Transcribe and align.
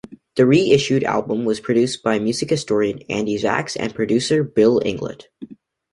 The 0.35 0.47
reissued 0.47 1.03
album 1.03 1.45
was 1.45 1.59
produced 1.59 2.01
by 2.01 2.17
music 2.17 2.49
historian 2.49 3.03
Andy 3.07 3.37
Zax 3.37 3.77
and 3.79 3.93
producer 3.93 4.43
Bill 4.43 4.79
Inglot. 4.79 5.25